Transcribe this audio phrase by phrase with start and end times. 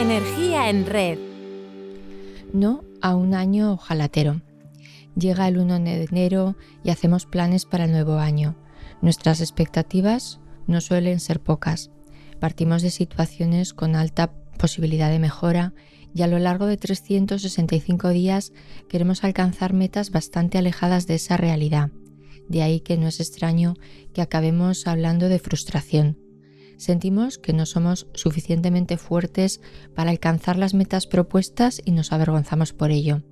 [0.00, 1.18] Energía en red.
[2.54, 4.40] No a un año ojalatero.
[5.14, 8.56] Llega el 1 de enero y hacemos planes para el nuevo año.
[9.02, 11.90] Nuestras expectativas no suelen ser pocas.
[12.38, 15.74] Partimos de situaciones con alta posibilidad de mejora
[16.14, 18.54] y a lo largo de 365 días
[18.88, 21.90] queremos alcanzar metas bastante alejadas de esa realidad.
[22.48, 23.74] De ahí que no es extraño
[24.14, 26.29] que acabemos hablando de frustración.
[26.80, 29.60] Sentimos que no somos suficientemente fuertes
[29.94, 33.22] para alcanzar las metas propuestas y nos avergonzamos por ello.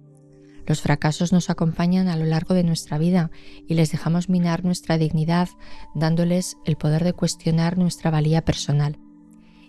[0.67, 3.31] Los fracasos nos acompañan a lo largo de nuestra vida
[3.67, 5.49] y les dejamos minar nuestra dignidad
[5.95, 8.99] dándoles el poder de cuestionar nuestra valía personal.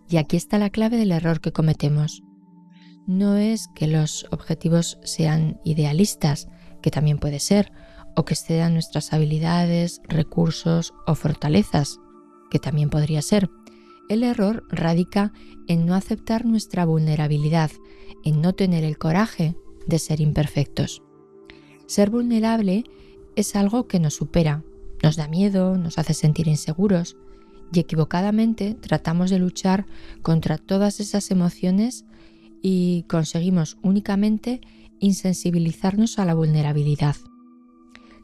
[0.10, 2.22] Y aquí está la clave del error que cometemos.
[3.08, 6.50] No es que los objetivos sean idealistas,
[6.82, 7.72] que también puede ser,
[8.18, 11.98] o que excedan nuestras habilidades, recursos o fortalezas,
[12.50, 13.50] que también podría ser.
[14.10, 15.32] El error radica
[15.68, 17.72] en no aceptar nuestra vulnerabilidad,
[18.26, 21.04] en no tener el coraje de ser imperfectos.
[21.86, 22.84] Ser vulnerable
[23.36, 24.64] es algo que nos supera,
[25.04, 27.18] nos da miedo, nos hace sentir inseguros
[27.72, 29.86] y equivocadamente tratamos de luchar
[30.24, 32.06] contra todas esas emociones
[32.62, 34.60] y conseguimos únicamente
[35.00, 37.16] insensibilizarnos a la vulnerabilidad.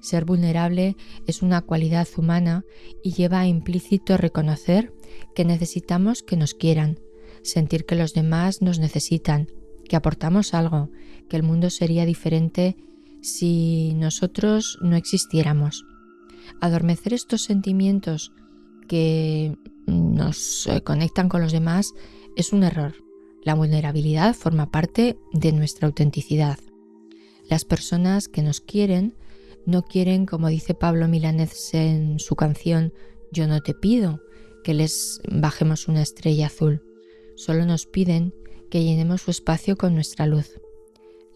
[0.06, 2.64] Ser vulnerable es una cualidad humana
[3.04, 4.94] y lleva implícito reconocer
[5.34, 7.00] que necesitamos que nos quieran,
[7.42, 9.48] sentir que los demás nos necesitan,
[9.90, 10.92] que aportamos algo,
[11.28, 12.78] que el mundo sería diferente
[13.24, 15.84] si nosotros no existiéramos.
[16.62, 18.32] Adormecer estos sentimientos
[18.88, 21.94] que nos conectan con los demás
[22.36, 22.94] es un error.
[23.44, 26.60] La vulnerabilidad forma parte de nuestra autenticidad.
[27.50, 29.16] Las personas que nos quieren
[29.66, 32.94] no quieren, como dice Pablo Milanés en su canción
[33.32, 34.22] Yo no te pido,
[34.64, 36.84] que les bajemos una estrella azul.
[37.36, 38.34] Solo nos piden
[38.70, 40.60] que llenemos su espacio con nuestra luz.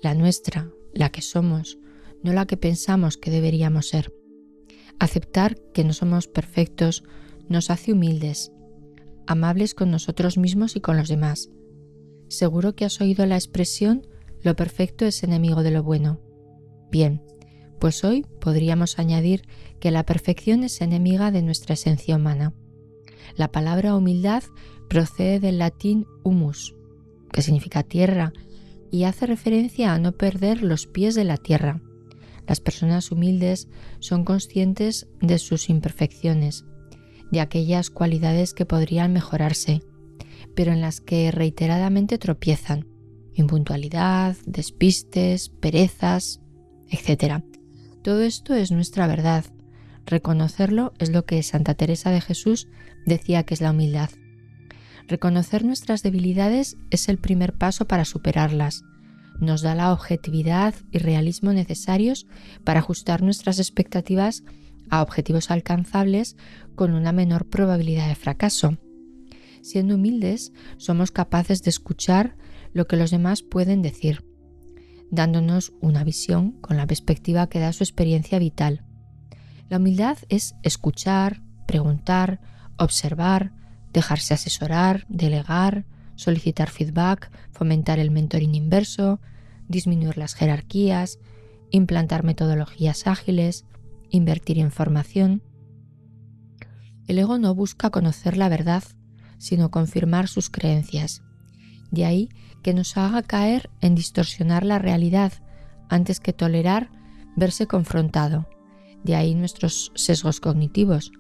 [0.02, 1.78] La nuestra, la que somos,
[2.24, 4.14] no la que pensamos que deberíamos ser.
[5.00, 7.04] Aceptar que no somos perfectos
[7.48, 8.52] nos hace humildes,
[9.28, 11.50] amables con nosotros mismos y con los demás.
[12.28, 14.08] Seguro que has oído la expresión
[14.42, 16.22] lo perfecto es enemigo de lo bueno.
[16.92, 17.22] Bien,
[17.80, 19.48] pues hoy podríamos añadir
[19.80, 22.54] que la perfección es enemiga de nuestra esencia humana.
[23.36, 24.44] La palabra humildad
[24.90, 26.76] procede del latín humus,
[27.32, 28.34] que significa tierra,
[28.92, 31.82] y hace referencia a no perder los pies de la tierra.
[32.48, 33.68] Las personas humildes
[34.00, 36.66] son conscientes de sus imperfecciones,
[37.32, 39.82] de aquellas cualidades que podrían mejorarse,
[40.56, 42.88] pero en las que reiteradamente tropiezan,
[43.36, 46.42] impuntualidad, despistes, perezas,
[46.90, 47.44] etc.
[48.10, 49.46] Todo esto es nuestra verdad.
[50.08, 52.68] Reconocerlo es lo que Santa Teresa de Jesús
[53.06, 54.10] decía que es la humildad.
[55.08, 58.82] Reconocer nuestras debilidades es el primer paso para superarlas.
[59.40, 62.26] Nos da la objetividad y realismo necesarios
[62.64, 64.42] para ajustar nuestras expectativas
[64.90, 66.36] a objetivos alcanzables
[66.74, 68.80] con una menor probabilidad de fracaso.
[69.62, 72.38] Siendo humildes, somos capaces de escuchar
[72.74, 74.26] lo que los demás pueden decir,
[75.12, 78.84] dándonos una visión con la perspectiva que da su experiencia vital.
[79.70, 82.40] La humildad es escuchar, preguntar,
[82.78, 83.54] observar,
[83.94, 89.20] dejarse asesorar, delegar, solicitar feedback, fomentar el mentoring inverso,
[89.68, 91.20] disminuir las jerarquías,
[91.72, 93.66] implantar metodologías ágiles,
[94.10, 95.44] invertir en formación.
[97.08, 98.84] El ego no busca conocer la verdad,
[99.38, 101.24] sino confirmar sus creencias.
[101.92, 102.30] De ahí
[102.62, 105.34] que nos haga caer en distorsionar la realidad
[105.90, 106.90] antes que tolerar
[107.36, 108.48] verse confrontado.
[109.04, 111.12] De ahí nuestros sesgos cognitivos,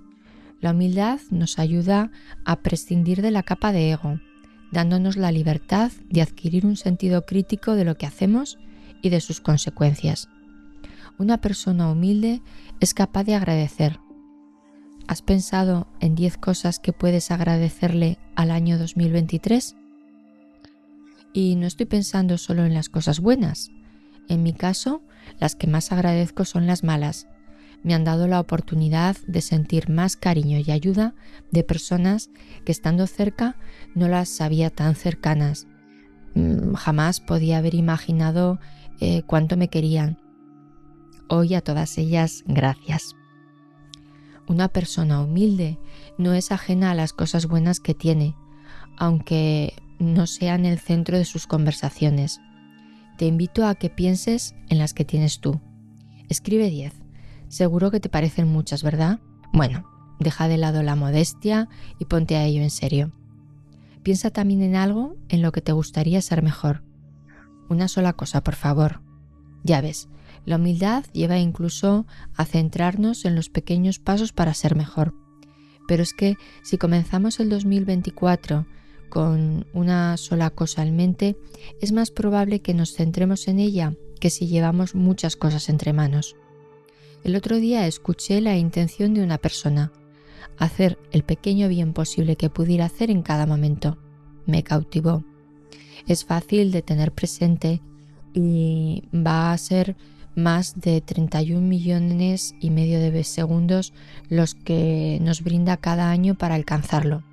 [0.60, 2.12] la humildad nos ayuda
[2.46, 4.20] a prescindir de la capa de ego,
[4.72, 8.58] dándonos la libertad de adquirir un sentido crítico de lo que hacemos
[9.02, 10.28] y de sus consecuencias.
[11.18, 12.42] Una persona humilde
[12.80, 14.00] es capaz de agradecer.
[15.08, 19.76] ¿Has pensado en 10 cosas que puedes agradecerle al año 2023?
[21.34, 23.72] Y no estoy pensando solo en las cosas buenas.
[24.28, 25.02] En mi caso,
[25.40, 27.28] las que más agradezco son las malas,
[27.84, 31.16] me han dado la oportunidad de sentir más cariño y ayuda
[31.52, 32.30] de personas
[32.66, 33.56] que estando cerca
[33.96, 35.68] no las sabía tan cercanas.
[36.36, 38.60] Mm, jamás podía haber imaginado
[39.00, 40.20] eh, cuánto me querían.
[41.30, 43.16] Hoy a todas ellas, gracias.
[44.48, 45.80] Una persona humilde
[46.18, 48.36] no es ajena a las cosas buenas que tiene,
[48.98, 52.42] aunque no sean el centro de sus conversaciones.
[53.18, 55.60] Te invito a que pienses en las que tienes tú.
[56.30, 56.94] Escribe 10
[57.50, 59.20] Seguro que te parecen muchas, ¿verdad?
[59.52, 59.84] Bueno,
[60.20, 61.68] deja de lado la modestia
[61.98, 63.12] y ponte a ello en serio.
[64.04, 66.84] Piensa también en algo en lo que te gustaría ser mejor.
[67.68, 69.02] Una sola cosa, por favor.
[69.64, 70.10] Ya ves,
[70.46, 72.06] la humildad lleva incluso
[72.36, 75.16] a centrarnos en los pequeños pasos para ser mejor.
[75.88, 78.68] Pero es que si comenzamos el 2024
[79.10, 81.36] con una sola cosa en mente,
[81.82, 86.36] es más probable que nos centremos en ella que si llevamos muchas cosas entre manos.
[87.24, 89.92] El otro día escuché la intención de una persona,
[90.58, 93.98] hacer el pequeño bien posible que pudiera hacer en cada momento.
[94.46, 95.24] Me cautivó.
[96.08, 97.82] Es fácil de tener presente
[98.34, 99.96] y va a ser
[100.36, 103.94] más de 31 millones y medio de segundos
[104.30, 107.24] los que nos brinda cada año para alcanzarlo.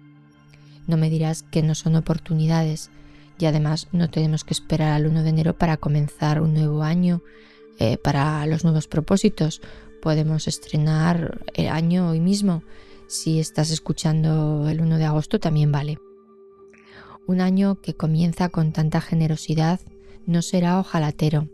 [0.87, 2.91] No me dirás que no son oportunidades
[3.39, 7.23] y además no tenemos que esperar al 1 de enero para comenzar un nuevo año,
[7.79, 9.61] eh, para los nuevos propósitos.
[10.01, 12.63] Podemos estrenar el año hoy mismo.
[13.09, 15.99] Si estás escuchando el 1 de agosto también vale.
[17.27, 19.81] Un año que comienza con tanta generosidad
[20.27, 21.49] no será ojalatero,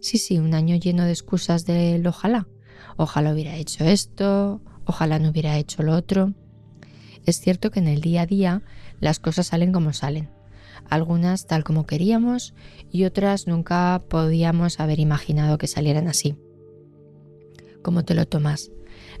[0.00, 2.48] Sí, sí, un año lleno de excusas del ojalá.
[2.96, 6.32] Ojalá hubiera hecho esto, ojalá no hubiera hecho lo otro.
[7.26, 8.62] Es cierto que en el día a día
[9.00, 10.30] las cosas salen como salen.
[10.88, 12.54] Algunas tal como queríamos
[12.90, 16.36] y otras nunca podíamos haber imaginado que salieran así.
[17.82, 18.70] ¿Cómo te lo tomas?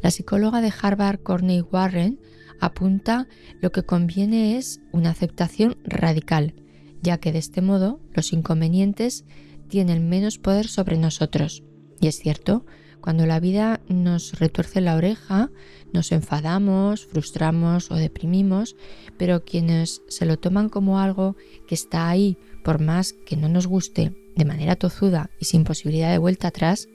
[0.02, 2.20] La psicóloga de Harvard, Corney Warren,
[2.60, 3.26] apunta
[3.60, 6.54] lo que conviene es una aceptación radical,
[7.02, 9.24] ya que de este modo los inconvenientes
[9.68, 11.62] tienen menos poder sobre nosotros.
[12.00, 12.66] Y es cierto,
[13.00, 15.50] cuando la vida nos retuerce la oreja,
[15.92, 18.76] nos enfadamos, frustramos o deprimimos,
[19.16, 21.36] pero quienes se lo toman como algo
[21.66, 26.10] que está ahí, por más que no nos guste, de manera tozuda y sin posibilidad
[26.10, 26.88] de vuelta atrás,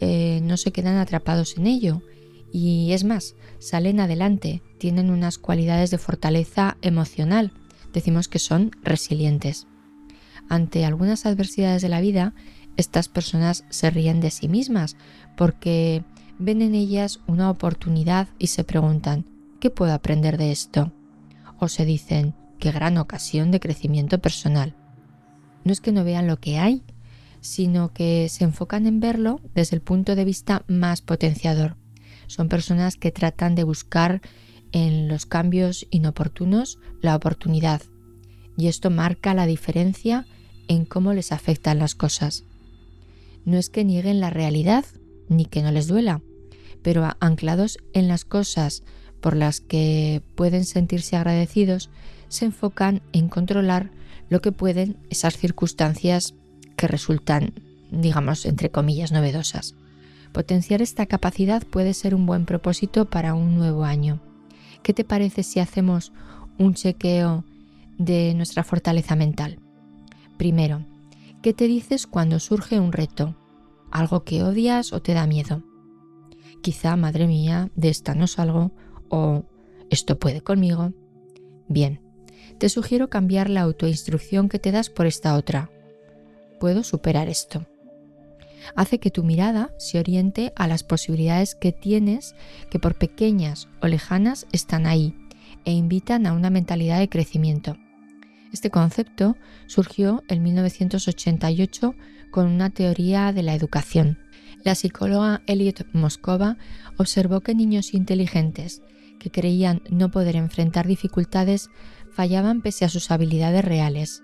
[0.00, 2.02] eh, no se quedan atrapados en ello.
[2.52, 7.52] Y es más, salen adelante, tienen unas cualidades de fortaleza emocional,
[7.92, 9.66] decimos que son resilientes.
[10.48, 12.34] Ante algunas adversidades de la vida,
[12.76, 14.96] estas personas se ríen de sí mismas
[15.36, 16.02] porque
[16.38, 19.24] ven en ellas una oportunidad y se preguntan,
[19.60, 20.92] ¿qué puedo aprender de esto?
[21.58, 24.74] O se dicen, qué gran ocasión de crecimiento personal.
[25.64, 26.82] No es que no vean lo que hay,
[27.40, 31.76] sino que se enfocan en verlo desde el punto de vista más potenciador.
[32.26, 34.20] Son personas que tratan de buscar
[34.72, 37.82] en los cambios inoportunos la oportunidad.
[38.56, 40.26] Y esto marca la diferencia
[40.68, 42.44] en cómo les afectan las cosas.
[43.46, 44.84] No es que nieguen la realidad,
[45.28, 46.20] ni que no les duela,
[46.82, 48.82] pero anclados en las cosas
[49.20, 51.88] por las que pueden sentirse agradecidos,
[52.28, 53.90] se enfocan en controlar
[54.28, 56.34] lo que pueden esas circunstancias
[56.76, 57.54] que resultan,
[57.90, 59.74] digamos, entre comillas, novedosas.
[60.32, 64.20] Potenciar esta capacidad puede ser un buen propósito para un nuevo año.
[64.82, 66.12] ¿Qué te parece si hacemos
[66.58, 67.44] un chequeo
[67.96, 69.60] de nuestra fortaleza mental?
[70.36, 70.84] Primero,
[71.46, 73.36] ¿qué te dices cuando surge un reto?
[73.92, 75.62] ¿Algo que odias o te da miedo?
[76.60, 78.72] Quizá, madre mía, de esta no salgo
[79.10, 79.44] o
[79.88, 80.92] esto puede conmigo.
[81.68, 82.00] Bien,
[82.58, 85.70] te sugiero cambiar la autoinstrucción que te das por esta otra.
[86.58, 87.64] Puedo superar esto.
[88.74, 92.34] Hace que tu mirada se oriente a las posibilidades que tienes
[92.70, 95.14] que por pequeñas o lejanas están ahí
[95.64, 97.76] e invitan a una mentalidad de crecimiento.
[98.52, 99.36] Este concepto
[99.66, 101.94] surgió en 1988
[102.30, 104.18] con una teoría de la educación.
[104.64, 106.56] La psicóloga Elliot Moscova
[106.96, 108.82] observó que niños inteligentes
[109.18, 111.70] que creían no poder enfrentar dificultades
[112.10, 114.22] fallaban pese a sus habilidades reales.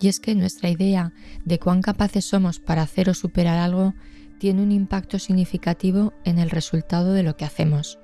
[0.00, 1.12] Y es que nuestra idea
[1.44, 3.94] de cuán capaces somos para hacer o superar algo
[4.38, 7.98] tiene un impacto significativo en el resultado de lo que hacemos.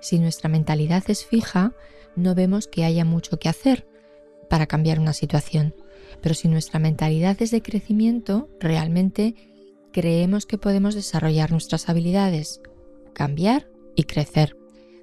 [0.00, 1.72] Si nuestra mentalidad es fija,
[2.14, 3.88] no vemos que haya mucho que hacer,
[4.52, 5.74] para cambiar una situación.
[6.20, 9.34] Pero si nuestra mentalidad es de crecimiento, realmente
[9.94, 12.60] creemos que podemos desarrollar nuestras habilidades,
[13.14, 14.58] cambiar y crecer,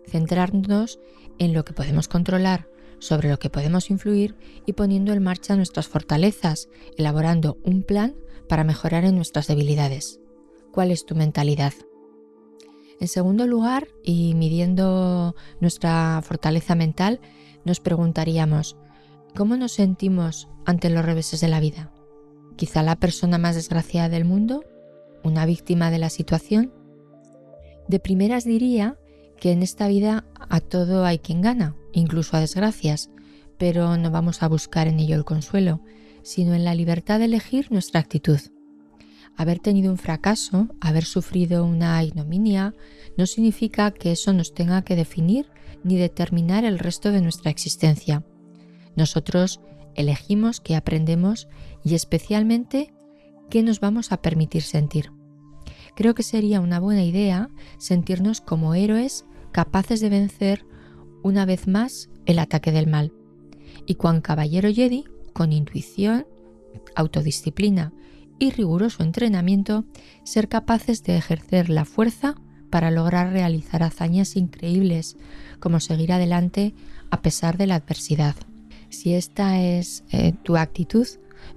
[0.08, 1.00] centrarnos
[1.40, 4.36] en lo que podemos controlar, sobre lo que podemos influir
[4.68, 8.14] y poniendo en marcha nuestras fortalezas, elaborando un plan
[8.48, 10.20] para mejorar en nuestras debilidades.
[10.72, 11.74] ¿Cuál es tu mentalidad?
[13.00, 17.20] En segundo lugar, y midiendo nuestra fortaleza mental,
[17.66, 18.78] nos preguntaríamos,
[19.36, 21.92] ¿Cómo nos sentimos ante los reveses de la vida?
[22.58, 24.66] ¿Quizá la persona más desgraciada del mundo?
[25.24, 26.74] ¿Una víctima de la situación?
[27.88, 28.98] De primeras diría
[29.40, 33.10] que en esta vida a todo hay quien gana, incluso a desgracias,
[33.58, 35.82] pero no vamos a buscar en ello el consuelo,
[36.22, 38.40] sino en la libertad de elegir nuestra actitud.
[39.38, 42.74] Haber tenido un fracaso, haber sufrido una ignominia,
[43.18, 45.46] no significa que eso nos tenga que definir
[45.84, 48.26] ni determinar el resto de nuestra existencia.
[49.00, 49.62] Nosotros
[49.96, 51.48] elegimos qué aprendemos
[51.86, 52.94] y especialmente
[53.50, 55.14] qué nos vamos a permitir sentir.
[55.96, 60.66] Creo que sería una buena idea sentirnos como héroes capaces de vencer
[61.24, 63.14] una vez más el ataque del mal.
[63.86, 66.28] Y cuan caballero Jedi, con intuición,
[66.94, 67.94] autodisciplina
[68.38, 69.86] y riguroso entrenamiento,
[70.26, 72.36] ser capaces de ejercer la fuerza
[72.70, 75.16] para lograr realizar hazañas increíbles,
[75.62, 76.74] como seguir adelante
[77.12, 78.36] a pesar de la adversidad.
[78.90, 81.08] Si esta es eh, tu actitud,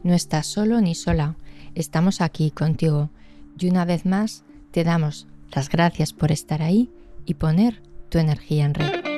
[0.02, 1.36] no estás solo ni sola,
[1.74, 3.10] estamos aquí contigo
[3.58, 6.90] y una vez más te damos las gracias por estar ahí
[7.26, 9.11] y poner tu energía en red.